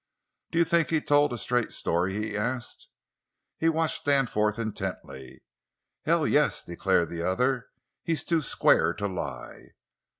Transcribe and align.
"Do 0.49 0.57
you 0.57 0.65
think 0.65 0.89
he 0.89 0.99
told 0.99 1.31
a 1.31 1.37
straight 1.37 1.69
story?" 1.71 2.13
he 2.13 2.35
asked. 2.35 2.87
He 3.59 3.69
watched 3.69 4.03
Danforth 4.03 4.57
intently. 4.57 5.43
"Hell, 6.05 6.25
yes!" 6.25 6.63
declared 6.63 7.09
the 7.09 7.21
other. 7.21 7.67
"He's 8.03 8.23
too 8.23 8.41
square 8.41 8.95
to 8.95 9.07
lie!" 9.07 9.73